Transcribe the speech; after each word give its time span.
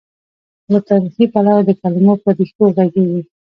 له 0.71 0.79
تاریخي، 0.89 1.23
پلوه 1.33 1.59
د 1.65 1.69
کلمو 1.81 2.13
پر 2.23 2.31
ریښو 2.37 2.65
غږېږي. 2.77 3.21